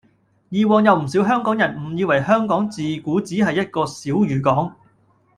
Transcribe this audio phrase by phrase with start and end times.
[0.49, 4.75] 以往有唔少香港人誤以為香港自古只係一個小漁港